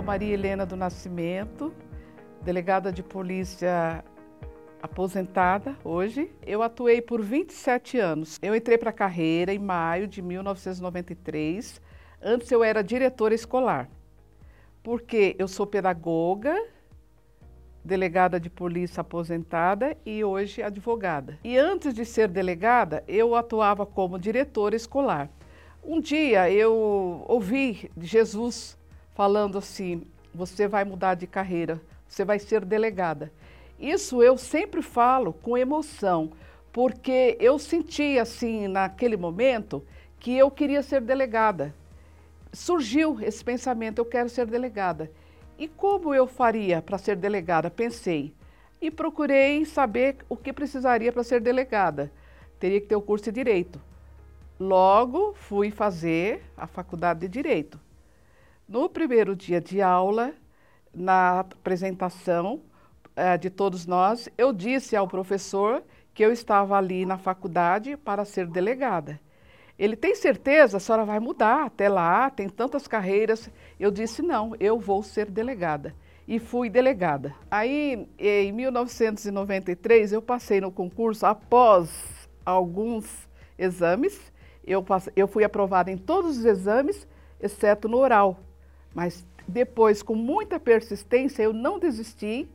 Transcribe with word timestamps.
sou 0.00 0.06
Maria 0.06 0.32
Helena 0.32 0.64
do 0.64 0.76
Nascimento, 0.76 1.74
delegada 2.40 2.90
de 2.90 3.02
polícia 3.02 4.02
aposentada 4.80 5.76
hoje. 5.84 6.32
Eu 6.46 6.62
atuei 6.62 7.02
por 7.02 7.20
27 7.20 7.98
anos. 7.98 8.38
Eu 8.40 8.56
entrei 8.56 8.78
para 8.78 8.88
a 8.88 8.94
carreira 8.94 9.52
em 9.52 9.58
maio 9.58 10.08
de 10.08 10.22
1993. 10.22 11.82
Antes 12.22 12.50
eu 12.50 12.64
era 12.64 12.82
diretora 12.82 13.34
escolar, 13.34 13.90
porque 14.82 15.36
eu 15.38 15.46
sou 15.46 15.66
pedagoga, 15.66 16.56
delegada 17.84 18.40
de 18.40 18.48
polícia 18.48 19.02
aposentada 19.02 19.94
e 20.06 20.24
hoje 20.24 20.62
advogada. 20.62 21.38
E 21.44 21.58
antes 21.58 21.92
de 21.92 22.06
ser 22.06 22.28
delegada, 22.28 23.04
eu 23.06 23.34
atuava 23.34 23.84
como 23.84 24.18
diretora 24.18 24.74
escolar. 24.74 25.28
Um 25.84 26.00
dia 26.00 26.50
eu 26.50 27.22
ouvi 27.28 27.90
Jesus 27.98 28.79
falando 29.20 29.58
assim: 29.58 30.02
você 30.34 30.66
vai 30.66 30.82
mudar 30.82 31.14
de 31.14 31.26
carreira, 31.26 31.78
você 32.08 32.24
vai 32.24 32.38
ser 32.38 32.64
delegada. 32.64 33.30
Isso 33.78 34.22
eu 34.22 34.38
sempre 34.38 34.80
falo 34.80 35.34
com 35.34 35.58
emoção, 35.58 36.32
porque 36.72 37.36
eu 37.38 37.58
senti 37.58 38.18
assim 38.18 38.66
naquele 38.66 39.18
momento 39.18 39.84
que 40.18 40.34
eu 40.34 40.50
queria 40.50 40.82
ser 40.82 41.02
delegada. 41.02 41.74
Surgiu 42.50 43.18
esse 43.20 43.44
pensamento, 43.44 43.98
eu 43.98 44.06
quero 44.06 44.30
ser 44.30 44.46
delegada. 44.46 45.10
E 45.58 45.68
como 45.68 46.14
eu 46.14 46.26
faria 46.26 46.80
para 46.80 46.96
ser 46.96 47.14
delegada? 47.14 47.70
Pensei 47.70 48.32
e 48.80 48.90
procurei 48.90 49.66
saber 49.66 50.16
o 50.30 50.36
que 50.36 50.50
precisaria 50.50 51.12
para 51.12 51.22
ser 51.22 51.42
delegada. 51.42 52.10
Teria 52.58 52.80
que 52.80 52.86
ter 52.86 52.96
o 52.96 53.02
curso 53.02 53.26
de 53.26 53.32
direito. 53.32 53.78
Logo 54.58 55.34
fui 55.34 55.70
fazer 55.70 56.42
a 56.56 56.66
faculdade 56.66 57.20
de 57.20 57.28
direito. 57.28 57.78
No 58.70 58.88
primeiro 58.88 59.34
dia 59.34 59.60
de 59.60 59.82
aula, 59.82 60.32
na 60.94 61.40
apresentação, 61.40 62.62
é, 63.16 63.36
de 63.36 63.50
todos 63.50 63.84
nós, 63.84 64.28
eu 64.38 64.52
disse 64.52 64.94
ao 64.94 65.08
professor 65.08 65.82
que 66.14 66.24
eu 66.24 66.30
estava 66.30 66.78
ali 66.78 67.04
na 67.04 67.18
faculdade 67.18 67.96
para 67.96 68.24
ser 68.24 68.46
delegada. 68.46 69.20
Ele 69.76 69.96
tem 69.96 70.14
certeza, 70.14 70.76
a 70.76 70.80
senhora 70.80 71.04
vai 71.04 71.18
mudar 71.18 71.64
até 71.64 71.88
lá, 71.88 72.30
tem 72.30 72.48
tantas 72.48 72.86
carreiras. 72.86 73.50
Eu 73.76 73.90
disse, 73.90 74.22
não, 74.22 74.54
eu 74.60 74.78
vou 74.78 75.02
ser 75.02 75.28
delegada. 75.28 75.92
E 76.28 76.38
fui 76.38 76.70
delegada. 76.70 77.34
Aí, 77.50 78.08
em 78.20 78.52
1993, 78.52 80.12
eu 80.12 80.22
passei 80.22 80.60
no 80.60 80.70
concurso 80.70 81.26
após 81.26 81.90
alguns 82.46 83.28
exames. 83.58 84.32
Eu, 84.64 84.86
eu 85.16 85.26
fui 85.26 85.42
aprovada 85.42 85.90
em 85.90 85.98
todos 85.98 86.38
os 86.38 86.44
exames, 86.44 87.04
exceto 87.40 87.88
no 87.88 87.96
oral. 87.96 88.38
Mas 88.94 89.26
depois, 89.46 90.02
com 90.02 90.14
muita 90.14 90.58
persistência, 90.60 91.42
eu 91.42 91.52
não 91.52 91.78
desisti 91.78 92.48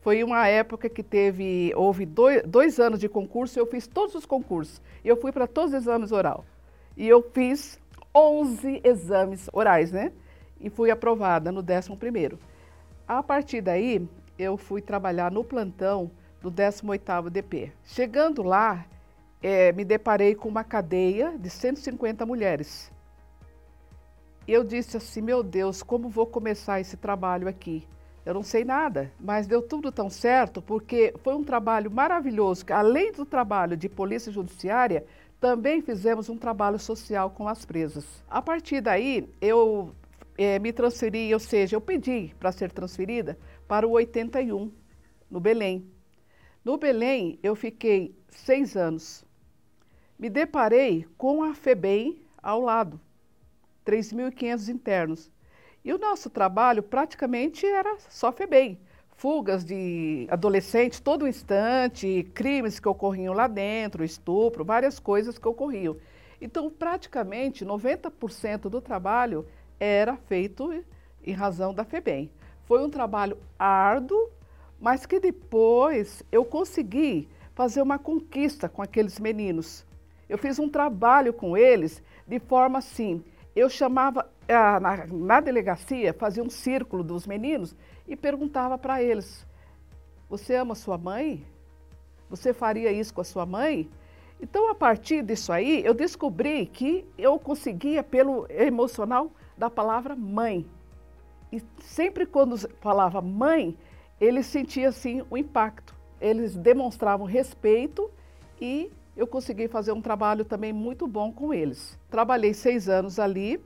foi 0.00 0.24
uma 0.24 0.46
época 0.48 0.88
que 0.88 1.02
teve, 1.02 1.72
houve 1.76 2.06
dois, 2.06 2.42
dois 2.44 2.80
anos 2.80 2.98
de 2.98 3.08
concurso, 3.08 3.58
eu 3.58 3.66
fiz 3.66 3.86
todos 3.86 4.14
os 4.14 4.24
concursos. 4.24 4.80
Eu 5.04 5.16
fui 5.16 5.30
para 5.30 5.46
todos 5.46 5.74
os 5.74 5.76
exames 5.76 6.10
oral. 6.10 6.44
E 6.96 7.06
eu 7.06 7.22
fiz 7.34 7.78
11 8.14 8.80
exames 8.82 9.48
orais, 9.52 9.92
né? 9.92 10.10
E 10.58 10.70
fui 10.70 10.90
aprovada 10.90 11.52
no 11.52 11.62
11º. 11.62 12.38
A 13.06 13.22
partir 13.22 13.60
daí, 13.60 14.08
eu 14.38 14.56
fui 14.56 14.80
trabalhar 14.80 15.30
no 15.30 15.44
plantão 15.44 16.10
do 16.40 16.50
18º 16.50 17.28
DP. 17.28 17.70
Chegando 17.84 18.42
lá, 18.42 18.86
é, 19.42 19.70
me 19.72 19.84
deparei 19.84 20.34
com 20.34 20.48
uma 20.48 20.64
cadeia 20.64 21.36
de 21.38 21.50
150 21.50 22.24
mulheres. 22.24 22.90
Eu 24.52 24.64
disse 24.64 24.96
assim, 24.96 25.20
meu 25.20 25.44
Deus, 25.44 25.80
como 25.80 26.08
vou 26.08 26.26
começar 26.26 26.80
esse 26.80 26.96
trabalho 26.96 27.46
aqui? 27.46 27.86
Eu 28.26 28.34
não 28.34 28.42
sei 28.42 28.64
nada, 28.64 29.12
mas 29.20 29.46
deu 29.46 29.62
tudo 29.62 29.92
tão 29.92 30.10
certo 30.10 30.60
porque 30.60 31.14
foi 31.22 31.36
um 31.36 31.44
trabalho 31.44 31.88
maravilhoso. 31.88 32.64
Além 32.68 33.12
do 33.12 33.24
trabalho 33.24 33.76
de 33.76 33.88
polícia 33.88 34.32
judiciária, 34.32 35.06
também 35.38 35.80
fizemos 35.80 36.28
um 36.28 36.36
trabalho 36.36 36.80
social 36.80 37.30
com 37.30 37.46
as 37.46 37.64
presas. 37.64 38.04
A 38.28 38.42
partir 38.42 38.80
daí, 38.80 39.32
eu 39.40 39.94
é, 40.36 40.58
me 40.58 40.72
transferi, 40.72 41.32
ou 41.32 41.38
seja, 41.38 41.76
eu 41.76 41.80
pedi 41.80 42.34
para 42.36 42.50
ser 42.50 42.72
transferida 42.72 43.38
para 43.68 43.86
o 43.86 43.92
81, 43.92 44.72
no 45.30 45.38
Belém. 45.38 45.88
No 46.64 46.76
Belém, 46.76 47.38
eu 47.40 47.54
fiquei 47.54 48.18
seis 48.28 48.76
anos. 48.76 49.24
Me 50.18 50.28
deparei 50.28 51.06
com 51.16 51.40
a 51.40 51.54
FEBEM 51.54 52.20
ao 52.42 52.60
lado, 52.60 53.00
3.500 53.90 54.68
internos. 54.68 55.30
E 55.84 55.92
o 55.92 55.98
nosso 55.98 56.30
trabalho 56.30 56.82
praticamente 56.82 57.66
era 57.66 57.96
só 58.08 58.30
FEBEM. 58.30 58.78
Fugas 59.16 59.64
de 59.64 60.26
adolescentes 60.30 61.00
todo 61.00 61.26
instante, 61.26 62.30
crimes 62.32 62.78
que 62.78 62.88
ocorriam 62.88 63.34
lá 63.34 63.48
dentro, 63.48 64.04
estupro, 64.04 64.64
várias 64.64 64.98
coisas 65.00 65.38
que 65.38 65.48
ocorriam. 65.48 65.96
Então, 66.40 66.70
praticamente 66.70 67.66
90% 67.66 68.62
do 68.68 68.80
trabalho 68.80 69.46
era 69.78 70.16
feito 70.16 70.72
em 71.22 71.32
razão 71.32 71.74
da 71.74 71.84
FEBEM. 71.84 72.30
Foi 72.64 72.82
um 72.82 72.88
trabalho 72.88 73.36
árduo, 73.58 74.30
mas 74.80 75.04
que 75.04 75.18
depois 75.18 76.22
eu 76.30 76.44
consegui 76.44 77.28
fazer 77.54 77.82
uma 77.82 77.98
conquista 77.98 78.68
com 78.68 78.80
aqueles 78.80 79.18
meninos. 79.18 79.84
Eu 80.28 80.38
fiz 80.38 80.58
um 80.58 80.68
trabalho 80.68 81.32
com 81.32 81.56
eles 81.56 82.02
de 82.26 82.38
forma 82.38 82.78
assim, 82.78 83.22
eu 83.60 83.68
chamava 83.68 84.28
na, 84.80 85.06
na 85.06 85.40
delegacia, 85.40 86.14
fazia 86.14 86.42
um 86.42 86.50
círculo 86.50 87.04
dos 87.04 87.26
meninos 87.26 87.76
e 88.08 88.16
perguntava 88.16 88.78
para 88.78 89.02
eles: 89.02 89.46
Você 90.28 90.54
ama 90.56 90.74
sua 90.74 90.96
mãe? 90.96 91.44
Você 92.28 92.52
faria 92.52 92.90
isso 92.90 93.12
com 93.12 93.20
a 93.20 93.24
sua 93.24 93.44
mãe? 93.44 93.88
Então, 94.40 94.70
a 94.70 94.74
partir 94.74 95.22
disso 95.22 95.52
aí, 95.52 95.84
eu 95.84 95.92
descobri 95.92 96.64
que 96.64 97.04
eu 97.18 97.38
conseguia, 97.38 98.02
pelo 98.02 98.46
emocional, 98.48 99.30
da 99.58 99.68
palavra 99.68 100.16
mãe. 100.16 100.64
E 101.52 101.62
sempre 101.80 102.24
quando 102.24 102.56
falava 102.80 103.20
mãe, 103.20 103.76
eles 104.18 104.46
sentiam 104.46 104.88
assim 104.88 105.22
o 105.28 105.36
impacto. 105.36 105.94
Eles 106.20 106.56
demonstravam 106.56 107.26
respeito 107.26 108.10
e 108.60 108.90
eu 109.20 109.26
consegui 109.26 109.68
fazer 109.68 109.92
um 109.92 110.00
trabalho 110.00 110.44
também 110.44 110.72
muito 110.72 111.06
bom 111.06 111.32
com 111.32 111.54
eles. 111.54 111.98
Trabalhei 112.10 112.54
seis 112.54 112.88
anos 112.88 113.18
ali 113.18 113.60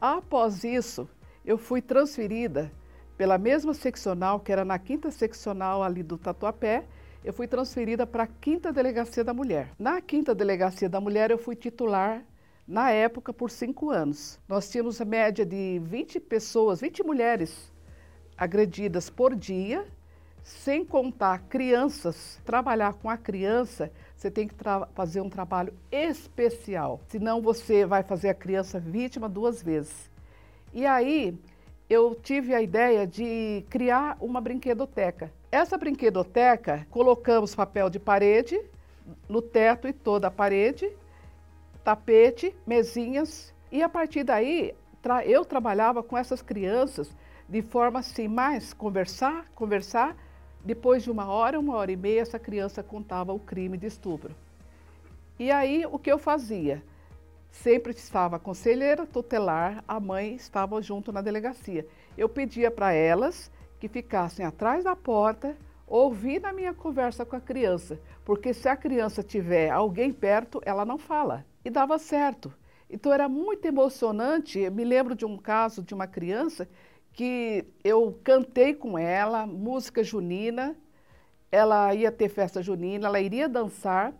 Após 0.00 0.64
isso, 0.64 1.06
eu 1.44 1.58
fui 1.58 1.82
transferida 1.82 2.72
pela 3.18 3.36
mesma 3.36 3.74
seccional, 3.74 4.40
que 4.40 4.50
era 4.50 4.64
na 4.64 4.78
quinta 4.78 5.10
seccional 5.10 5.82
ali 5.82 6.02
do 6.02 6.16
Tatuapé, 6.16 6.86
eu 7.22 7.34
fui 7.34 7.46
transferida 7.46 8.06
para 8.06 8.22
a 8.22 8.26
quinta 8.26 8.72
delegacia 8.72 9.22
da 9.22 9.34
mulher. 9.34 9.72
Na 9.78 10.00
quinta 10.00 10.34
delegacia 10.34 10.88
da 10.88 11.02
mulher, 11.02 11.30
eu 11.30 11.36
fui 11.36 11.54
titular, 11.54 12.24
na 12.66 12.90
época, 12.90 13.30
por 13.30 13.50
cinco 13.50 13.90
anos. 13.90 14.40
Nós 14.48 14.70
tínhamos 14.70 14.98
a 15.02 15.04
média 15.04 15.44
de 15.44 15.78
20 15.84 16.18
pessoas, 16.18 16.80
20 16.80 17.02
mulheres 17.02 17.70
agredidas 18.38 19.10
por 19.10 19.36
dia, 19.36 19.86
sem 20.42 20.84
contar 20.84 21.38
crianças. 21.48 22.40
Trabalhar 22.44 22.94
com 22.94 23.08
a 23.08 23.16
criança, 23.16 23.90
você 24.16 24.30
tem 24.30 24.46
que 24.46 24.54
fazer 24.94 25.20
um 25.20 25.30
trabalho 25.30 25.72
especial, 25.90 27.00
senão 27.08 27.40
você 27.40 27.86
vai 27.86 28.02
fazer 28.02 28.28
a 28.28 28.34
criança 28.34 28.78
vítima 28.78 29.28
duas 29.28 29.62
vezes. 29.62 30.10
E 30.72 30.86
aí 30.86 31.36
eu 31.88 32.14
tive 32.14 32.54
a 32.54 32.62
ideia 32.62 33.06
de 33.06 33.64
criar 33.68 34.16
uma 34.20 34.40
brinquedoteca. 34.40 35.32
Essa 35.50 35.76
brinquedoteca, 35.76 36.86
colocamos 36.90 37.54
papel 37.54 37.90
de 37.90 37.98
parede 37.98 38.60
no 39.28 39.42
teto 39.42 39.88
e 39.88 39.92
toda 39.92 40.28
a 40.28 40.30
parede, 40.30 40.88
tapete, 41.82 42.54
mesinhas, 42.66 43.52
e 43.72 43.82
a 43.82 43.88
partir 43.88 44.22
daí 44.22 44.74
eu 45.24 45.44
trabalhava 45.44 46.02
com 46.02 46.16
essas 46.16 46.42
crianças 46.42 47.10
de 47.48 47.62
forma 47.62 47.98
assim, 47.98 48.28
mais 48.28 48.72
conversar, 48.72 49.46
conversar, 49.54 50.16
depois 50.64 51.02
de 51.02 51.10
uma 51.10 51.26
hora, 51.26 51.58
uma 51.58 51.74
hora 51.74 51.90
e 51.90 51.96
meia, 51.96 52.20
essa 52.20 52.38
criança 52.38 52.82
contava 52.82 53.32
o 53.32 53.38
crime 53.38 53.78
de 53.78 53.86
estupro. 53.86 54.34
E 55.38 55.50
aí, 55.50 55.86
o 55.86 55.98
que 55.98 56.12
eu 56.12 56.18
fazia? 56.18 56.82
Sempre 57.50 57.92
estava 57.92 58.36
a 58.36 58.38
conselheira 58.38 59.06
tutelar, 59.06 59.82
a 59.88 59.98
mãe 59.98 60.34
estava 60.34 60.80
junto 60.82 61.12
na 61.12 61.22
delegacia. 61.22 61.86
Eu 62.16 62.28
pedia 62.28 62.70
para 62.70 62.92
elas 62.92 63.50
que 63.78 63.88
ficassem 63.88 64.44
atrás 64.44 64.84
da 64.84 64.94
porta, 64.94 65.56
ouvindo 65.86 66.44
a 66.44 66.52
minha 66.52 66.74
conversa 66.74 67.24
com 67.24 67.34
a 67.34 67.40
criança, 67.40 67.98
porque 68.24 68.52
se 68.52 68.68
a 68.68 68.76
criança 68.76 69.22
tiver 69.22 69.70
alguém 69.70 70.12
perto, 70.12 70.60
ela 70.64 70.84
não 70.84 70.98
fala. 70.98 71.44
E 71.64 71.70
dava 71.70 71.98
certo. 71.98 72.52
Então 72.88 73.12
era 73.12 73.28
muito 73.28 73.64
emocionante. 73.64 74.58
Eu 74.58 74.72
me 74.72 74.84
lembro 74.84 75.14
de 75.14 75.24
um 75.24 75.36
caso 75.36 75.82
de 75.82 75.94
uma 75.94 76.06
criança 76.06 76.68
que 77.12 77.64
eu 77.82 78.18
cantei 78.24 78.74
com 78.74 78.98
ela, 78.98 79.46
música 79.46 80.02
junina, 80.02 80.76
ela 81.50 81.94
ia 81.94 82.12
ter 82.12 82.28
festa 82.28 82.62
junina, 82.62 83.06
ela 83.06 83.20
iria 83.20 83.48
dançar, 83.48 84.14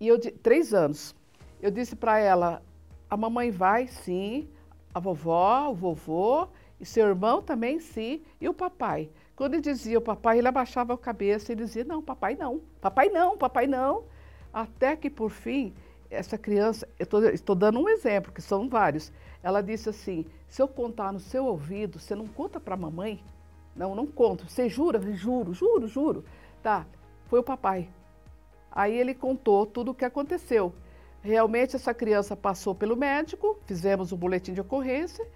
e 0.00 0.08
eu, 0.08 0.18
três 0.18 0.72
anos, 0.72 1.14
eu 1.60 1.70
disse 1.70 1.94
para 1.94 2.18
ela, 2.18 2.62
a 3.08 3.16
mamãe 3.16 3.50
vai 3.50 3.86
sim, 3.86 4.48
a 4.94 4.98
vovó, 5.00 5.68
o 5.70 5.74
vovô 5.74 6.48
E 6.80 6.86
seu 6.86 7.06
irmão 7.06 7.42
também, 7.42 7.78
sim. 7.78 8.22
E 8.40 8.48
o 8.48 8.54
papai? 8.54 9.10
Quando 9.36 9.54
ele 9.54 9.62
dizia 9.62 9.98
o 9.98 10.02
papai, 10.02 10.38
ele 10.38 10.48
abaixava 10.48 10.94
a 10.94 10.98
cabeça 10.98 11.52
e 11.52 11.56
dizia: 11.56 11.84
Não, 11.84 12.02
papai 12.02 12.34
não, 12.34 12.60
papai 12.80 13.08
não, 13.10 13.36
papai 13.36 13.66
não. 13.66 14.04
Até 14.52 14.96
que, 14.96 15.10
por 15.10 15.30
fim, 15.30 15.74
essa 16.10 16.36
criança, 16.36 16.88
eu 16.98 17.06
estou 17.32 17.54
dando 17.54 17.80
um 17.80 17.88
exemplo, 17.88 18.32
que 18.32 18.42
são 18.42 18.68
vários. 18.68 19.12
Ela 19.42 19.62
disse 19.62 19.88
assim: 19.88 20.26
Se 20.48 20.60
eu 20.60 20.68
contar 20.68 21.12
no 21.12 21.20
seu 21.20 21.46
ouvido, 21.46 21.98
você 21.98 22.14
não 22.14 22.26
conta 22.26 22.58
para 22.58 22.74
a 22.74 22.78
mamãe? 22.78 23.22
Não, 23.74 23.94
não 23.94 24.06
conto. 24.06 24.48
Você 24.48 24.68
jura? 24.68 25.00
Juro, 25.12 25.54
juro, 25.54 25.86
juro. 25.86 26.24
Tá, 26.62 26.84
foi 27.26 27.38
o 27.38 27.44
papai. 27.44 27.88
Aí 28.70 28.96
ele 28.96 29.14
contou 29.14 29.64
tudo 29.64 29.92
o 29.92 29.94
que 29.94 30.04
aconteceu. 30.04 30.74
Realmente 31.22 31.76
essa 31.76 31.92
criança 31.92 32.34
passou 32.36 32.74
pelo 32.74 32.96
médico, 32.96 33.58
fizemos 33.66 34.10
o 34.10 34.14
um 34.14 34.18
boletim 34.18 34.54
de 34.54 34.60
ocorrência, 34.60 35.26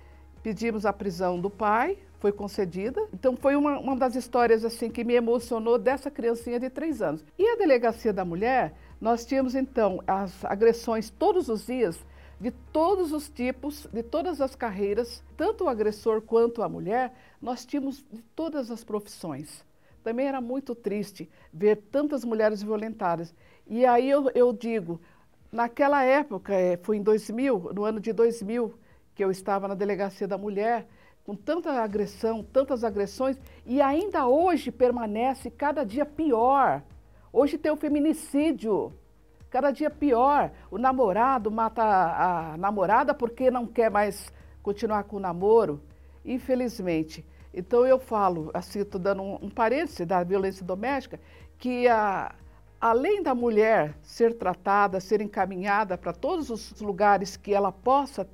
pedimos 0.42 0.86
a 0.86 0.92
prisão 0.92 1.38
do 1.38 1.50
pai, 1.50 1.98
foi 2.18 2.32
concedida. 2.32 3.06
Então 3.12 3.36
foi 3.36 3.54
uma, 3.54 3.78
uma 3.78 3.96
das 3.96 4.14
histórias 4.14 4.64
assim 4.64 4.88
que 4.88 5.04
me 5.04 5.14
emocionou 5.14 5.78
dessa 5.78 6.10
criancinha 6.10 6.58
de 6.58 6.70
três 6.70 7.02
anos. 7.02 7.24
E 7.38 7.46
a 7.46 7.56
delegacia 7.56 8.12
da 8.12 8.24
mulher, 8.24 8.74
nós 9.04 9.26
tínhamos 9.26 9.54
então 9.54 10.02
as 10.06 10.46
agressões 10.46 11.10
todos 11.10 11.50
os 11.50 11.66
dias 11.66 12.02
de 12.40 12.50
todos 12.50 13.12
os 13.12 13.28
tipos, 13.28 13.86
de 13.92 14.02
todas 14.02 14.40
as 14.40 14.56
carreiras, 14.56 15.22
tanto 15.36 15.64
o 15.64 15.68
agressor 15.68 16.22
quanto 16.22 16.62
a 16.62 16.70
mulher, 16.70 17.12
nós 17.40 17.66
tínhamos 17.66 18.02
de 18.10 18.22
todas 18.34 18.70
as 18.70 18.82
profissões. 18.82 19.62
Também 20.02 20.26
era 20.26 20.40
muito 20.40 20.74
triste 20.74 21.28
ver 21.52 21.82
tantas 21.92 22.24
mulheres 22.24 22.62
violentadas. 22.62 23.34
E 23.66 23.84
aí 23.84 24.08
eu, 24.08 24.30
eu 24.34 24.54
digo, 24.54 24.98
naquela 25.52 26.02
época, 26.02 26.54
é, 26.54 26.78
foi 26.78 26.96
em 26.96 27.02
2000, 27.02 27.72
no 27.74 27.84
ano 27.84 28.00
de 28.00 28.10
2000, 28.10 28.72
que 29.14 29.22
eu 29.22 29.30
estava 29.30 29.68
na 29.68 29.74
delegacia 29.74 30.26
da 30.26 30.38
mulher, 30.38 30.86
com 31.26 31.36
tanta 31.36 31.72
agressão, 31.72 32.42
tantas 32.42 32.82
agressões, 32.82 33.38
e 33.66 33.82
ainda 33.82 34.26
hoje 34.26 34.70
permanece 34.70 35.50
cada 35.50 35.84
dia 35.84 36.06
pior. 36.06 36.82
Hoje 37.36 37.58
tem 37.58 37.72
o 37.72 37.76
feminicídio, 37.76 38.92
cada 39.50 39.72
dia 39.72 39.90
pior. 39.90 40.52
O 40.70 40.78
namorado 40.78 41.50
mata 41.50 41.82
a, 41.82 42.56
namorada 42.56 43.12
porque 43.12 43.50
não 43.50 43.66
quer 43.66 43.90
mais 43.90 44.32
continuar 44.62 45.02
com 45.02 45.16
o 45.16 45.20
namoro, 45.20 45.82
infelizmente. 46.24 47.26
Então 47.52 47.84
eu 47.84 47.98
falo, 47.98 48.52
assim, 48.54 48.82
estou 48.82 49.00
dando 49.00 49.20
um, 49.20 49.34
um 49.42 49.50
parêntese 49.50 50.06
da 50.06 50.22
violência 50.22 50.64
doméstica, 50.64 51.18
que 51.58 51.88
a, 51.88 52.32
além 52.80 53.20
da 53.20 53.34
mulher 53.34 53.96
ser 54.00 54.34
tratada, 54.34 55.00
ser 55.00 55.20
encaminhada 55.20 55.98
para 55.98 56.12
todos 56.12 56.50
os 56.50 56.80
lugares 56.80 57.36
que 57.36 57.52
ela 57.52 57.72
possa 57.72 58.28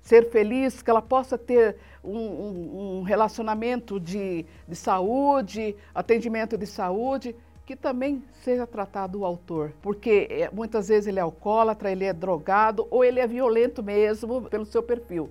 ser 0.00 0.30
feliz, 0.30 0.80
que 0.80 0.88
ela 0.88 1.02
possa 1.02 1.36
ter 1.36 1.76
um, 2.02 2.16
um, 2.16 3.00
um 3.00 3.02
relacionamento 3.02 4.00
de, 4.00 4.46
de 4.66 4.76
saúde, 4.76 5.76
atendimento 5.94 6.56
de 6.56 6.64
saúde, 6.64 7.36
que 7.66 7.74
também 7.74 8.22
seja 8.44 8.64
tratado 8.64 9.18
o 9.18 9.24
autor, 9.24 9.72
porque 9.82 10.28
eh, 10.30 10.48
muitas 10.52 10.86
vezes 10.86 11.08
ele 11.08 11.18
é 11.18 11.22
alcoólatra, 11.22 11.90
ele 11.90 12.04
é 12.04 12.12
drogado 12.12 12.86
ou 12.92 13.04
ele 13.04 13.18
é 13.18 13.26
violento 13.26 13.82
mesmo 13.82 14.42
pelo 14.42 14.64
seu 14.64 14.84
perfil. 14.84 15.28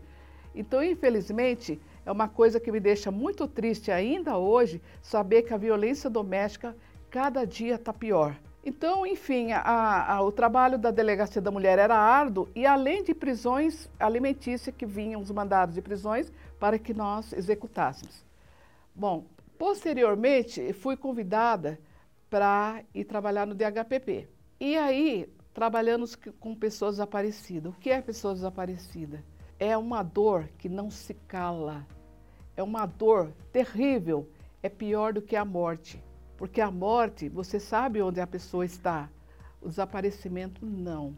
Então, 0.53 0.83
infelizmente, 0.83 1.79
é 2.05 2.11
uma 2.11 2.27
coisa 2.27 2.59
que 2.59 2.71
me 2.73 2.79
deixa 2.79 3.09
muito 3.09 3.47
triste 3.47 3.89
ainda 3.89 4.37
hoje 4.37 4.81
saber 5.01 5.43
que 5.43 5.53
a 5.53 5.57
violência 5.57 6.09
doméstica 6.09 6.75
cada 7.09 7.45
dia 7.45 7.75
está 7.75 7.93
pior. 7.93 8.35
Então, 8.65 9.05
enfim, 9.05 9.53
a, 9.53 10.15
a, 10.15 10.21
o 10.21 10.31
trabalho 10.31 10.77
da 10.77 10.91
Delegacia 10.91 11.41
da 11.41 11.51
Mulher 11.51 11.79
era 11.79 11.95
árduo 11.95 12.49
e 12.53 12.65
além 12.65 13.01
de 13.01 13.13
prisões 13.13 13.89
alimentícias 13.97 14.75
que 14.75 14.85
vinham 14.85 15.21
os 15.21 15.31
mandados 15.31 15.75
de 15.75 15.81
prisões 15.81 16.33
para 16.59 16.77
que 16.77 16.93
nós 16.93 17.31
executássemos. 17.31 18.25
Bom, 18.93 19.23
posteriormente 19.57 20.73
fui 20.73 20.97
convidada 20.97 21.79
para 22.35 22.83
ir 22.93 23.05
trabalhar 23.05 23.47
no 23.47 23.55
DHPP. 23.55 24.27
E 24.59 24.75
aí, 24.75 25.33
trabalhamos 25.53 26.17
com 26.37 26.53
pessoas 26.53 26.95
desaparecidas. 26.95 27.71
O 27.71 27.79
que 27.79 27.89
é 27.89 28.01
pessoa 28.01 28.33
desaparecida? 28.33 29.23
É 29.57 29.77
uma 29.77 30.03
dor 30.03 30.49
que 30.57 30.67
não 30.67 30.91
se 30.91 31.13
cala. 31.13 31.87
É 32.53 32.61
uma 32.61 32.85
dor 32.85 33.31
terrível. 33.53 34.29
É 34.61 34.67
pior 34.67 35.13
do 35.13 35.21
que 35.21 35.37
a 35.37 35.45
morte. 35.45 36.03
Porque 36.35 36.59
a 36.59 36.69
morte, 36.69 37.29
você 37.29 37.57
sabe 37.57 38.01
onde 38.01 38.19
a 38.19 38.27
pessoa 38.27 38.65
está. 38.65 39.09
O 39.61 39.69
desaparecimento, 39.69 40.65
não. 40.65 41.15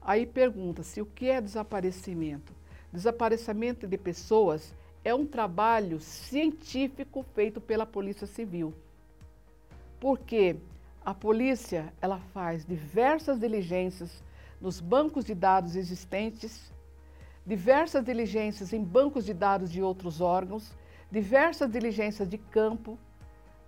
Aí 0.00 0.24
pergunta-se 0.24 1.02
o 1.02 1.04
que 1.04 1.28
é 1.28 1.42
desaparecimento? 1.42 2.54
Desaparecimento 2.90 3.86
de 3.86 3.98
pessoas 3.98 4.74
é 5.04 5.14
um 5.14 5.26
trabalho 5.26 6.00
científico 6.00 7.22
feito 7.34 7.60
pela 7.60 7.84
Polícia 7.84 8.26
Civil. 8.26 8.72
Porque 10.06 10.54
a 11.04 11.12
polícia 11.12 11.92
ela 12.00 12.20
faz 12.32 12.64
diversas 12.64 13.40
diligências 13.40 14.22
nos 14.60 14.80
bancos 14.80 15.24
de 15.24 15.34
dados 15.34 15.74
existentes 15.74 16.72
diversas 17.44 18.04
diligências 18.04 18.72
em 18.72 18.84
bancos 18.84 19.24
de 19.24 19.34
dados 19.34 19.68
de 19.68 19.82
outros 19.82 20.20
órgãos, 20.20 20.72
diversas 21.10 21.68
diligências 21.68 22.28
de 22.28 22.38
campo, 22.38 22.96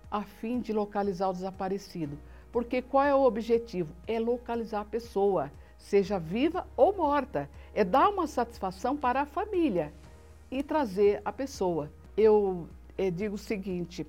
a 0.09 0.21
fim 0.23 0.61
de 0.61 0.71
localizar 0.71 1.27
o 1.27 1.33
desaparecido. 1.33 2.17
Porque 2.53 2.81
qual 2.81 3.03
é 3.03 3.13
o 3.13 3.25
objetivo? 3.25 3.93
É 4.07 4.17
localizar 4.17 4.79
a 4.79 4.85
pessoa, 4.85 5.51
seja 5.77 6.17
viva 6.17 6.65
ou 6.77 6.95
morta. 6.95 7.49
É 7.73 7.83
dar 7.83 8.07
uma 8.07 8.27
satisfação 8.27 8.95
para 8.95 9.23
a 9.23 9.25
família 9.25 9.91
e 10.49 10.63
trazer 10.63 11.21
a 11.25 11.33
pessoa. 11.33 11.91
Eu, 12.15 12.65
eu 12.97 13.07
eh, 13.07 13.11
digo 13.11 13.35
o 13.35 13.37
seguinte: 13.37 14.07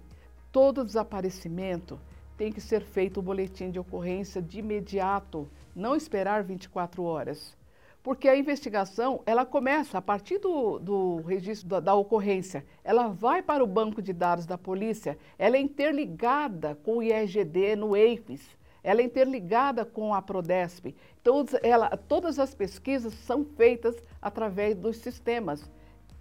todo 0.52 0.84
desaparecimento 0.84 1.98
tem 2.40 2.50
que 2.50 2.60
ser 2.62 2.80
feito 2.80 3.20
o 3.20 3.22
boletim 3.22 3.70
de 3.70 3.78
ocorrência 3.78 4.40
de 4.40 4.60
imediato, 4.60 5.46
não 5.76 5.94
esperar 5.94 6.42
24 6.42 7.02
horas 7.02 7.54
porque 8.02 8.30
a 8.30 8.34
investigação 8.34 9.20
ela 9.26 9.44
começa 9.44 9.98
a 9.98 10.00
partir 10.00 10.38
do, 10.38 10.78
do 10.78 11.16
registro 11.20 11.68
da, 11.68 11.80
da, 11.80 11.94
ocorrência, 11.94 12.64
ela 12.82 13.08
vai 13.08 13.42
para 13.42 13.62
o 13.62 13.66
banco 13.66 14.00
de 14.00 14.14
dados 14.14 14.46
da 14.46 14.56
polícia, 14.56 15.18
ela 15.38 15.58
é 15.58 15.60
interligada 15.60 16.78
com 16.82 16.96
o 16.96 17.02
IEGD 17.02 17.76
no 17.76 17.94
EIFES, 17.94 18.56
ela 18.82 19.02
é 19.02 19.04
interligada 19.04 19.84
com 19.84 20.14
a 20.14 20.22
Prodesp. 20.22 20.94
Então, 21.20 21.44
ela, 21.62 21.90
todas 21.90 22.38
as 22.38 22.54
pesquisas 22.54 23.12
são 23.12 23.44
feitas 23.44 23.94
através 24.22 24.74
dos 24.74 24.96
sistemas 24.96 25.70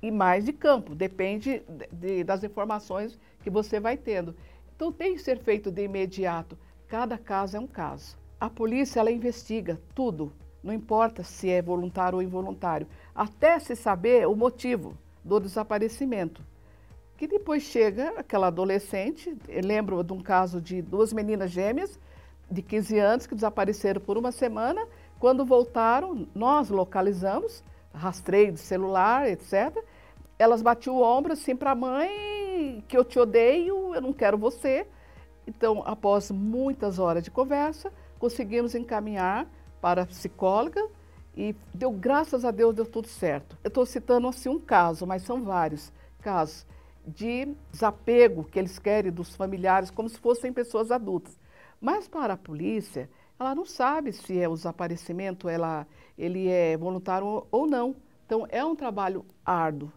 e 0.02 0.12
mais 0.12 0.46
de 0.46 0.54
campo, 0.54 0.96
depende 0.96 1.64
de, 1.68 1.88
de, 1.92 2.24
das 2.24 2.44
informações 2.44 3.18
que 3.42 3.50
você 3.50 3.80
vai 3.80 3.98
tendo. 3.98 4.36
Então, 4.80 4.94
tem 4.94 5.14
que 5.14 5.22
ser 5.22 5.38
feito 5.40 5.70
de 5.70 5.84
imediato. 5.84 6.58
Cada 6.88 7.18
caso 7.18 7.58
é 7.58 7.60
um 7.60 7.68
caso. 7.68 8.18
A 8.40 8.50
polícia 8.50 9.02
ela 9.02 9.12
investiga 9.12 9.78
tudo, 9.94 10.32
não 10.64 10.74
importa 10.74 11.22
se 11.22 11.50
é 11.50 11.62
voluntário 11.62 12.16
ou 12.16 12.24
involuntário, 12.24 12.88
até 13.14 13.60
se 13.60 13.76
saber 13.76 14.26
o 14.26 14.38
motivo 14.38 14.98
do 15.22 15.38
desaparecimento. 15.38 16.42
Que 17.18 17.28
depois 17.28 17.64
chega 17.64 18.14
aquela 18.18 18.48
adolescente, 18.48 19.38
lembro 19.50 20.02
de 20.02 20.14
um 20.14 20.22
caso 20.22 20.62
de 20.62 20.82
duas 20.82 21.12
meninas 21.12 21.52
gêmeas 21.52 22.00
de 22.50 22.62
15 22.62 23.00
anos 23.00 23.28
que 23.28 23.36
desapareceram 23.36 24.00
por 24.00 24.18
uma 24.18 24.32
semana. 24.32 24.88
Quando 25.20 25.44
voltaram, 25.44 26.26
nós 26.34 26.70
localizamos, 26.70 27.66
rastreio 27.94 28.54
de 28.54 28.60
celular, 28.62 29.30
etc. 29.30 29.78
Elas 30.40 30.62
batiam 30.62 30.96
o 30.96 31.04
ombro 31.04 31.34
assim 31.34 31.54
para 31.54 31.72
a 31.72 31.76
mãe, 31.76 32.39
que 32.82 32.98
eu 32.98 33.04
te 33.04 33.20
odeio, 33.20 33.94
eu 33.94 34.02
não 34.02 34.14
quero 34.14 34.38
você. 34.38 34.88
Então, 35.48 35.82
após 35.86 36.30
muitas 36.32 37.00
horas 37.00 37.24
de 37.24 37.32
conversa, 37.32 37.92
conseguimos 38.20 38.76
encaminhar 38.76 39.48
para 39.82 40.04
a 40.04 40.06
psicóloga 40.06 40.88
e 41.36 41.56
deu 41.74 41.92
graças 41.92 42.44
a 42.44 42.52
Deus 42.52 42.76
deu 42.76 42.86
tudo 42.86 43.08
certo. 43.08 43.58
Eu 43.64 43.70
estou 43.70 43.86
citando 43.86 44.28
assim 44.28 44.50
um 44.50 44.60
caso, 44.60 45.08
mas 45.08 45.24
são 45.24 45.44
vários 45.44 45.92
casos 46.22 46.66
de 47.08 47.48
desapego 47.72 48.44
que 48.44 48.60
eles 48.60 48.78
querem 48.78 49.12
dos 49.12 49.36
familiares 49.36 49.90
como 49.90 50.10
se 50.10 50.20
fossem 50.20 50.54
pessoas 50.54 50.92
adultas. 50.92 51.40
Mas 51.82 52.08
para 52.08 52.34
a 52.34 52.38
polícia, 52.38 53.10
ela 53.40 53.56
não 53.56 53.66
sabe 53.66 54.12
se 54.12 54.40
é 54.40 54.48
o 54.48 54.54
desaparecimento, 54.54 55.48
ela, 55.48 55.88
ele 56.18 56.50
é 56.50 56.76
voluntário 56.78 57.48
ou 57.50 57.66
não. 57.66 57.96
Então 58.26 58.46
é 58.50 58.64
um 58.64 58.76
trabalho 58.76 59.26
árduo, 59.46 59.92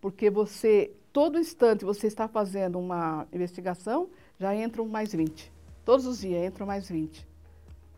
porque 0.00 0.30
você 0.30 0.92
todo 1.14 1.38
instante 1.38 1.84
você 1.84 2.08
está 2.08 2.26
fazendo 2.26 2.76
uma 2.76 3.24
investigação, 3.32 4.08
já 4.36 4.52
entram 4.52 4.84
mais 4.88 5.14
20. 5.14 5.50
Todos 5.84 6.06
os 6.06 6.18
dias 6.18 6.44
entram 6.44 6.66
mais 6.66 6.88
20 6.88 7.24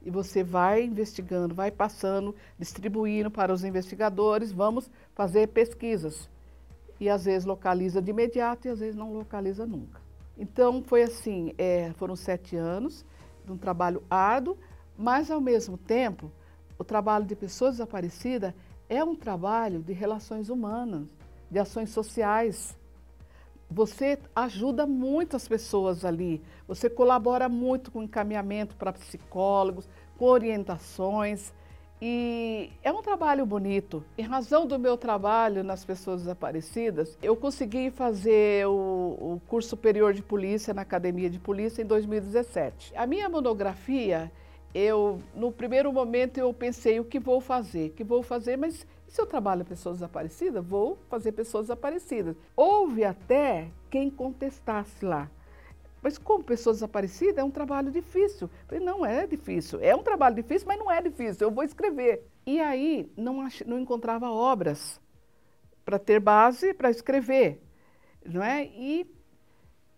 e 0.05 0.11
você 0.11 0.45
vai 0.45 0.85
investigando, 0.85 1.55
vai 1.55 1.71
passando, 1.71 2.35
distribuindo 2.59 3.31
para 3.31 3.55
os 3.55 3.65
investigadores, 3.65 4.53
vamos 4.53 4.91
fazer 5.15 5.49
pesquisas. 5.49 6.29
E 7.01 7.09
às 7.09 7.25
vezes 7.25 7.47
localiza 7.47 8.03
de 8.03 8.11
imediato 8.11 8.69
e 8.69 8.71
às 8.71 8.81
vezes 8.81 8.95
não 8.95 9.15
localiza 9.15 9.65
nunca. 9.65 9.99
Então 10.37 10.83
foi 10.83 11.03
assim, 11.03 11.55
é, 11.57 11.93
foram 11.95 12.15
sete 12.15 12.55
anos 12.55 13.03
de 13.47 13.51
um 13.51 13.57
trabalho 13.57 14.03
árduo, 14.11 14.59
mas 14.95 15.31
ao 15.31 15.41
mesmo 15.41 15.79
tempo 15.79 16.31
o 16.79 16.85
trabalho 16.85 17.25
de 17.25 17.35
pessoas 17.35 17.73
desaparecidas 17.73 18.53
é 18.91 19.03
um 19.03 19.17
trabalho 19.17 19.81
de 19.81 19.95
relações 19.95 20.51
humanas, 20.51 21.07
de 21.51 21.59
ações 21.59 21.89
sociais. 21.89 22.77
Você 23.71 24.19
ajuda 24.35 24.87
muitas 24.87 25.49
pessoas 25.49 26.05
ali, 26.05 26.41
você 26.69 26.89
colabora 26.89 27.49
muito 27.49 27.91
com 27.91 28.03
encaminhamento 28.03 28.77
para 28.77 28.93
psicólogos, 28.93 29.89
com 30.17 30.27
orientações. 30.27 31.53
E 32.01 32.71
é 32.83 32.93
um 32.93 33.01
trabalho 33.01 33.47
bonito. 33.47 34.05
Em 34.19 34.23
razão 34.23 34.67
do 34.67 34.79
meu 34.79 34.97
trabalho 34.97 35.65
nas 35.65 35.85
pessoas 35.85 36.21
desaparecidas, 36.23 37.17
eu 37.23 37.35
consegui 37.35 37.91
fazer 37.91 38.67
o, 38.67 38.71
o, 39.19 39.43
curso 39.49 39.71
superior 39.71 40.13
de 40.13 40.23
polícia 40.23 40.75
na 40.75 40.83
Academia 40.83 41.31
de 41.31 41.39
Polícia 41.39 41.83
em 41.83 41.87
2017. 41.87 42.93
A 42.95 43.07
minha 43.07 43.29
monografia, 43.31 44.31
eu 44.75 45.21
no 45.35 45.51
primeiro 45.51 45.91
momento 45.91 46.37
eu 46.37 46.53
pensei 46.53 47.01
o 47.01 47.05
que 47.05 47.19
vou 47.19 47.41
fazer, 47.41 47.95
que 47.97 48.05
vou 48.05 48.23
fazer, 48.23 48.59
mas 48.59 48.87
se 49.17 49.23
eu 49.23 49.27
trabalho 49.27 49.65
pessoas 49.65 49.97
desaparecidas, 49.97 50.63
vou 50.63 50.99
fazer 51.09 51.33
pessoas 51.33 51.65
desaparecidas. 51.65 52.37
Houve 52.55 53.03
até 53.03 53.71
quem 53.91 54.11
contestasse 54.11 55.03
lá. 55.03 55.31
Mas 56.03 56.19
como 56.19 56.45
pessoas 56.45 56.77
desaparecidas 56.77 57.39
é 57.39 57.43
um 57.43 57.51
trabalho 57.51 57.91
difícil. 57.91 58.51
falei, 58.69 58.85
não 58.85 59.07
é 59.07 59.27
difícil. 59.27 59.81
É 59.81 59.97
um 59.97 60.03
trabalho 60.03 60.37
difícil, 60.37 60.69
mas 60.69 60.79
não 60.79 60.91
é 60.91 61.01
difícil. 61.01 61.47
Eu 61.47 61.51
vou 61.51 61.65
escrever. 61.65 62.29
E 62.45 62.61
aí 62.61 63.11
não, 63.17 63.41
ach, 63.41 63.63
não 63.63 63.79
encontrava 63.79 64.31
obras 64.31 65.01
para 65.83 65.99
ter 65.99 66.21
base 66.21 66.75
para 66.75 66.91
escrever. 66.91 67.63
Não 68.23 68.43
é? 68.43 68.67
E 68.67 69.11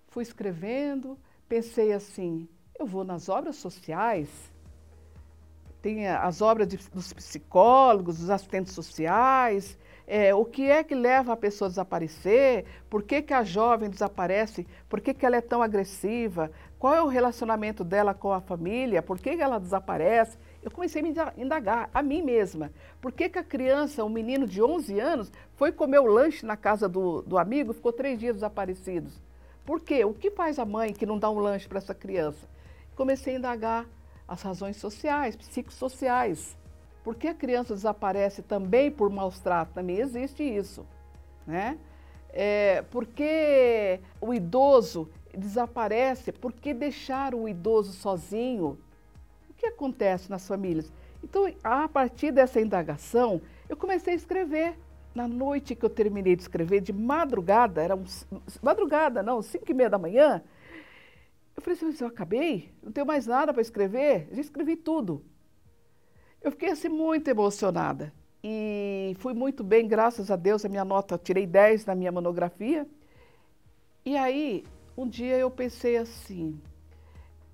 fui 0.07 0.23
escrevendo, 0.23 1.19
pensei 1.49 1.93
assim, 1.93 2.49
eu 2.79 2.87
vou 2.87 3.03
nas 3.03 3.29
obras 3.29 3.57
sociais, 3.57 4.29
tem 5.80 6.08
as 6.08 6.42
obras 6.42 6.66
de, 6.66 6.76
dos 6.92 7.12
psicólogos, 7.12 8.18
dos 8.18 8.30
assistentes 8.30 8.73
sociais, 8.73 9.78
é, 10.08 10.35
o 10.35 10.44
que 10.44 10.70
é 10.70 10.82
que 10.82 10.94
leva 10.94 11.35
a 11.35 11.37
pessoa 11.37 11.66
a 11.66 11.68
desaparecer, 11.68 12.64
por 12.88 13.02
que, 13.02 13.20
que 13.20 13.35
a 13.35 13.44
jovem 13.44 13.90
desaparece, 13.90 14.66
por 14.88 15.00
que, 15.02 15.12
que 15.12 15.26
ela 15.26 15.37
é 15.37 15.40
tão 15.42 15.62
agressiva, 15.62 16.50
qual 16.78 16.94
é 16.94 17.02
o 17.02 17.06
relacionamento 17.06 17.85
dela 17.85 18.14
com 18.14 18.32
a 18.32 18.40
família, 18.40 19.02
por 19.02 19.18
que, 19.18 19.37
que 19.37 19.42
ela 19.42 19.58
desaparece. 19.58 20.38
Eu 20.62 20.70
comecei 20.70 21.02
a 21.02 21.04
me 21.04 21.14
indagar, 21.37 21.90
a 21.92 22.02
mim 22.02 22.23
mesma. 22.23 22.73
Por 23.02 23.12
que, 23.12 23.28
que 23.28 23.38
a 23.38 23.44
criança, 23.44 24.04
um 24.04 24.08
menino 24.08 24.47
de 24.47 24.62
11 24.62 24.99
anos, 24.99 25.32
foi 25.56 25.70
comer 25.73 25.99
o 25.99 26.06
lanche 26.06 26.47
na 26.47 26.56
casa 26.56 26.88
do, 26.88 27.20
do 27.23 27.37
amigo 27.37 27.73
e 27.73 27.75
ficou 27.75 27.92
três 27.92 28.18
dias 28.18 28.35
desaparecido? 28.35 29.11
Por 29.64 29.80
quê? 29.80 30.04
O 30.06 30.14
que 30.14 30.30
faz 30.30 30.58
a 30.58 30.64
mãe 30.64 30.94
que 30.94 31.04
não 31.04 31.18
dá 31.18 31.28
um 31.28 31.38
lanche 31.38 31.68
para 31.68 31.78
essa 31.78 31.94
criança? 31.94 32.49
Comecei 32.97 33.35
a 33.35 33.38
indagar 33.38 33.87
as 34.28 34.42
razões 34.42 34.76
sociais, 34.76 35.35
psicossociais. 35.35 36.56
Por 37.02 37.14
que 37.14 37.26
a 37.26 37.35
criança 37.35 37.75
desaparece 37.75 38.42
também 38.42 38.90
por 38.90 39.08
maus 39.08 39.40
tratos? 39.40 39.75
Também 39.75 39.99
existe 39.99 40.42
isso. 40.42 40.87
Né? 41.47 41.78
É, 42.28 42.82
por 42.90 43.06
que 43.06 43.99
o 44.20 44.35
idoso 44.35 45.08
desaparece? 45.37 46.30
Por 46.30 46.52
que 46.52 46.75
deixar 46.75 47.35
o 47.35 47.49
idoso 47.49 47.92
sozinho? 47.92 48.78
O 49.49 49.54
que 49.54 49.66
acontece 49.66 50.28
nas 50.30 50.47
famílias? 50.47 50.92
Então, 51.25 51.50
a 51.64 51.88
partir 51.88 52.30
dessa 52.30 52.61
indagação, 52.61 53.40
eu 53.68 53.76
comecei 53.76 54.12
a 54.12 54.16
escrever. 54.16 54.78
Na 55.14 55.26
noite 55.26 55.75
que 55.75 55.85
eu 55.85 55.90
terminei 55.90 56.37
de 56.37 56.42
escrever, 56.42 56.80
de 56.80 56.92
madrugada, 56.92 57.82
era 57.82 57.97
um, 57.97 58.04
madrugada, 58.62 59.23
não, 59.23 59.42
cinco 59.42 59.64
e 59.68 59.75
meia 59.75 59.90
da 59.90 59.99
manhã, 59.99 60.42
eu 61.59 61.62
falei 61.62 61.77
assim, 61.77 61.87
mas 61.87 62.00
eu 62.00 62.07
acabei, 62.07 62.73
não 62.81 62.93
tenho 62.93 63.07
mais 63.07 63.27
nada 63.27 63.53
para 63.53 63.61
escrever, 63.61 64.29
já 64.31 64.41
escrevi 64.41 64.77
tudo. 64.77 65.25
Eu 66.41 66.53
fiquei 66.53 66.71
assim 66.71 66.88
muito 66.88 67.27
emocionada 67.27 68.12
e 68.45 69.17
fui 69.19 69.35
muito 69.35 69.65
bem, 69.65 69.88
graças 69.88 70.31
a 70.31 70.37
Deus, 70.37 70.65
a 70.65 70.69
minha 70.69 70.85
nota, 70.85 71.19
tirei 71.19 71.49
10 71.49 71.85
na 71.87 71.97
minha 71.97 72.12
monografia. 72.12 72.87
E 74.05 74.17
aí, 74.17 74.65
um 74.97 75.09
dia 75.09 75.37
eu 75.37 75.50
pensei 75.50 75.97
assim, 75.97 76.61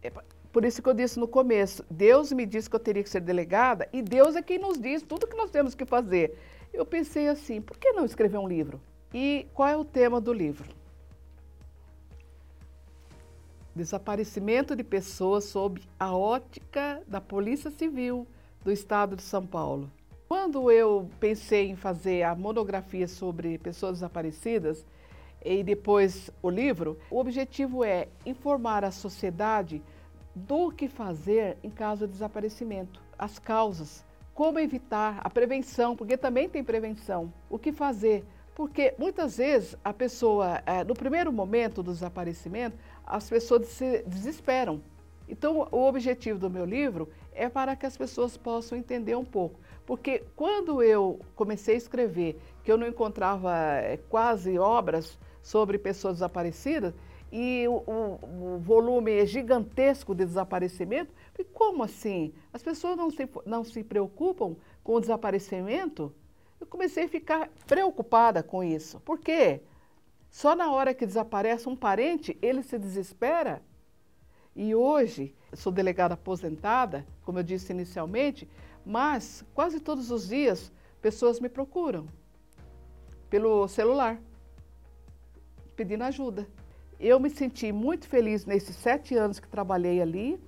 é, 0.02 0.12
por 0.52 0.66
isso 0.66 0.82
que 0.82 0.88
eu 0.90 0.94
disse 0.94 1.18
no 1.18 1.26
começo, 1.26 1.82
Deus 1.90 2.30
me 2.30 2.44
disse 2.44 2.68
que 2.68 2.76
eu 2.76 2.80
teria 2.80 3.02
que 3.02 3.08
ser 3.08 3.20
delegada 3.20 3.88
e 3.90 4.02
Deus 4.02 4.36
é 4.36 4.42
quem 4.42 4.58
nos 4.58 4.78
diz 4.78 5.02
tudo 5.02 5.26
que 5.26 5.36
nós 5.36 5.50
temos 5.50 5.74
que 5.74 5.86
fazer. 5.86 6.38
Eu 6.74 6.84
pensei 6.84 7.26
assim, 7.26 7.62
por 7.62 7.78
que 7.78 7.92
não 7.92 8.04
escrever 8.04 8.36
um 8.36 8.46
livro? 8.46 8.78
E 9.14 9.46
qual 9.54 9.68
é 9.70 9.76
o 9.78 9.84
tema 9.84 10.20
do 10.20 10.32
livro? 10.32 10.83
Desaparecimento 13.74 14.76
de 14.76 14.84
pessoas 14.84 15.44
sob 15.44 15.82
a 15.98 16.16
ótica 16.16 17.02
da 17.08 17.20
Polícia 17.20 17.72
Civil 17.72 18.26
do 18.62 18.70
Estado 18.70 19.16
de 19.16 19.22
São 19.22 19.44
Paulo. 19.44 19.90
Quando 20.28 20.70
eu 20.70 21.10
pensei 21.18 21.70
em 21.70 21.76
fazer 21.76 22.22
a 22.22 22.36
monografia 22.36 23.08
sobre 23.08 23.58
pessoas 23.58 23.94
desaparecidas 23.94 24.86
e 25.44 25.64
depois 25.64 26.30
o 26.40 26.48
livro, 26.48 26.98
o 27.10 27.18
objetivo 27.18 27.84
é 27.84 28.08
informar 28.24 28.84
a 28.84 28.90
sociedade 28.90 29.82
do 30.34 30.70
que 30.70 30.88
fazer 30.88 31.58
em 31.62 31.70
caso 31.70 32.06
de 32.06 32.12
desaparecimento, 32.12 33.02
as 33.18 33.38
causas, 33.38 34.04
como 34.32 34.58
evitar, 34.58 35.20
a 35.22 35.28
prevenção, 35.28 35.96
porque 35.96 36.16
também 36.16 36.48
tem 36.48 36.64
prevenção, 36.64 37.32
o 37.50 37.58
que 37.58 37.72
fazer. 37.72 38.24
Porque 38.54 38.94
muitas 38.96 39.36
vezes 39.36 39.76
a 39.84 39.92
pessoa, 39.92 40.62
eh, 40.64 40.84
no 40.84 40.94
primeiro 40.94 41.32
momento 41.32 41.82
do 41.82 41.92
desaparecimento, 41.92 42.76
as 43.04 43.28
pessoas 43.28 43.66
se 43.68 44.02
desesperam. 44.06 44.80
Então, 45.28 45.66
o 45.72 45.88
objetivo 45.88 46.38
do 46.38 46.50
meu 46.50 46.64
livro 46.64 47.08
é 47.32 47.48
para 47.48 47.74
que 47.74 47.86
as 47.86 47.96
pessoas 47.96 48.36
possam 48.36 48.78
entender 48.78 49.16
um 49.16 49.24
pouco. 49.24 49.58
Porque 49.84 50.22
quando 50.36 50.82
eu 50.82 51.18
comecei 51.34 51.74
a 51.74 51.78
escrever 51.78 52.38
que 52.62 52.70
eu 52.70 52.78
não 52.78 52.86
encontrava 52.86 53.54
é, 53.56 53.98
quase 54.08 54.58
obras 54.58 55.18
sobre 55.42 55.78
pessoas 55.78 56.14
desaparecidas, 56.14 56.94
e 57.32 57.66
o, 57.66 57.82
o, 57.90 58.54
o, 58.54 58.58
volume 58.60 59.10
é 59.10 59.26
gigantesco 59.26 60.14
de 60.14 60.24
desaparecimento, 60.24 61.12
e 61.36 61.42
como 61.42 61.82
assim? 61.82 62.32
As 62.52 62.62
pessoas 62.62 62.96
não 62.96 63.10
se, 63.10 63.28
não 63.44 63.64
se 63.64 63.82
preocupam 63.82 64.54
com 64.84 64.94
o 64.94 65.00
desaparecimento? 65.00 66.14
Comecei 66.74 67.04
a 67.04 67.08
ficar 67.08 67.48
preocupada 67.68 68.42
com 68.42 68.64
isso. 68.64 68.98
Por 68.98 69.20
quê? 69.20 69.60
Só 70.28 70.56
na 70.56 70.72
hora 70.72 70.92
que 70.92 71.06
desaparece 71.06 71.68
um 71.68 71.76
parente, 71.76 72.36
ele 72.42 72.64
se 72.64 72.76
desespera. 72.76 73.62
E 74.56 74.74
hoje, 74.74 75.36
sou 75.52 75.70
delegada 75.70 76.14
aposentada, 76.14 77.06
como 77.22 77.38
eu 77.38 77.44
disse 77.44 77.72
inicialmente, 77.72 78.50
mas 78.84 79.44
quase 79.54 79.78
todos 79.78 80.10
os 80.10 80.26
dias 80.26 80.72
pessoas 81.00 81.38
me 81.38 81.48
procuram 81.48 82.08
pelo 83.30 83.68
celular, 83.68 84.20
pedindo 85.76 86.02
ajuda. 86.02 86.44
Eu 86.98 87.20
me 87.20 87.30
senti 87.30 87.70
muito 87.70 88.08
feliz 88.08 88.44
nesses 88.44 88.74
sete 88.74 89.14
anos 89.14 89.38
que 89.38 89.46
trabalhei 89.46 90.02
ali, 90.02 90.40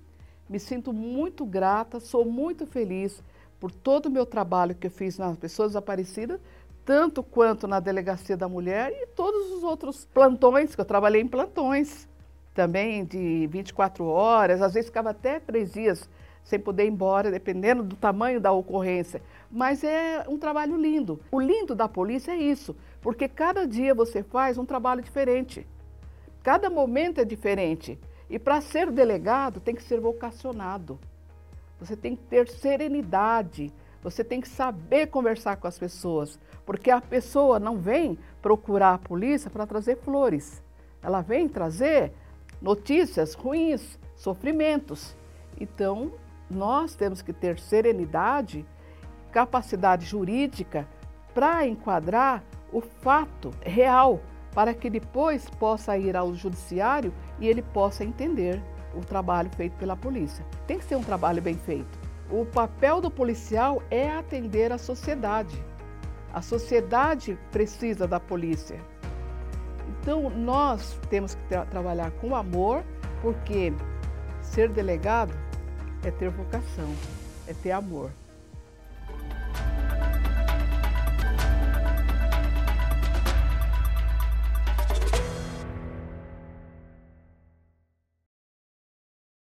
me 0.48 0.58
sinto 0.58 0.92
muito 0.92 1.46
grata, 1.46 2.00
sou 2.00 2.24
muito 2.24 2.66
feliz 2.66 3.22
por 3.58 3.70
todo 3.70 4.06
o 4.06 4.10
meu 4.10 4.26
trabalho 4.26 4.74
que 4.74 4.86
eu 4.86 4.90
fiz 4.90 5.18
nas 5.18 5.36
pessoas 5.36 5.70
desaparecidas, 5.70 6.40
tanto 6.84 7.22
quanto 7.22 7.66
na 7.66 7.80
Delegacia 7.80 8.36
da 8.36 8.48
Mulher 8.48 8.92
e 8.92 9.06
todos 9.08 9.50
os 9.52 9.62
outros 9.64 10.04
plantões, 10.06 10.74
que 10.74 10.80
eu 10.80 10.84
trabalhei 10.84 11.20
em 11.20 11.28
plantões 11.28 12.08
também 12.54 13.04
de 13.04 13.46
24 13.48 14.04
horas, 14.06 14.62
às 14.62 14.72
vezes 14.72 14.88
ficava 14.88 15.10
até 15.10 15.38
três 15.38 15.72
dias 15.72 16.08
sem 16.46 16.60
poder 16.60 16.84
ir 16.84 16.90
embora, 16.90 17.30
dependendo 17.30 17.82
do 17.82 17.96
tamanho 17.96 18.40
da 18.40 18.52
ocorrência. 18.52 19.20
Mas 19.50 19.82
é 19.82 20.24
um 20.28 20.38
trabalho 20.38 20.76
lindo. 20.76 21.20
O 21.30 21.40
lindo 21.40 21.74
da 21.74 21.88
polícia 21.88 22.32
é 22.32 22.36
isso, 22.36 22.74
porque 23.02 23.28
cada 23.28 23.66
dia 23.66 23.94
você 23.94 24.22
faz 24.22 24.56
um 24.56 24.64
trabalho 24.64 25.02
diferente. 25.02 25.66
Cada 26.42 26.70
momento 26.70 27.20
é 27.20 27.24
diferente. 27.24 27.98
E 28.30 28.38
para 28.38 28.60
ser 28.60 28.92
delegado 28.92 29.60
tem 29.60 29.74
que 29.74 29.82
ser 29.82 30.00
vocacionado. 30.00 30.98
Você 31.78 31.96
tem 31.96 32.16
que 32.16 32.22
ter 32.24 32.48
serenidade, 32.48 33.72
você 34.02 34.22
tem 34.22 34.40
que 34.40 34.48
saber 34.48 35.08
conversar 35.08 35.56
com 35.56 35.66
as 35.66 35.78
pessoas, 35.78 36.38
porque 36.64 36.90
a 36.90 37.00
pessoa 37.00 37.58
não 37.58 37.76
vem 37.76 38.18
procurar 38.40 38.94
a 38.94 38.98
polícia 38.98 39.50
para 39.50 39.66
trazer 39.66 39.96
flores. 39.96 40.62
Ela 41.02 41.20
vem 41.20 41.48
trazer 41.48 42.12
notícias 42.60 43.34
ruins, 43.34 43.98
sofrimentos. 44.14 45.16
Então, 45.60 46.12
nós 46.50 46.94
temos 46.94 47.20
que 47.20 47.32
ter 47.32 47.58
serenidade, 47.58 48.64
capacidade 49.32 50.06
jurídica 50.06 50.88
para 51.34 51.66
enquadrar 51.66 52.42
o 52.72 52.80
fato 52.80 53.50
real, 53.60 54.20
para 54.54 54.72
que 54.72 54.88
depois 54.88 55.50
possa 55.50 55.98
ir 55.98 56.16
ao 56.16 56.34
judiciário 56.34 57.12
e 57.38 57.46
ele 57.46 57.60
possa 57.60 58.04
entender 58.04 58.62
o 58.96 59.00
trabalho 59.00 59.50
feito 59.50 59.76
pela 59.76 59.96
polícia. 59.96 60.44
Tem 60.66 60.78
que 60.78 60.84
ser 60.84 60.96
um 60.96 61.02
trabalho 61.02 61.42
bem 61.42 61.54
feito. 61.54 61.98
O 62.30 62.44
papel 62.44 63.00
do 63.00 63.10
policial 63.10 63.82
é 63.90 64.10
atender 64.10 64.72
a 64.72 64.78
sociedade. 64.78 65.62
A 66.32 66.42
sociedade 66.42 67.38
precisa 67.52 68.06
da 68.06 68.18
polícia. 68.18 68.80
Então, 70.00 70.28
nós 70.30 70.98
temos 71.08 71.34
que 71.34 71.42
tra 71.44 71.64
trabalhar 71.66 72.10
com 72.12 72.34
amor, 72.34 72.84
porque 73.22 73.72
ser 74.40 74.68
delegado 74.68 75.34
é 76.04 76.10
ter 76.10 76.30
vocação, 76.30 76.92
é 77.46 77.54
ter 77.54 77.72
amor. 77.72 78.10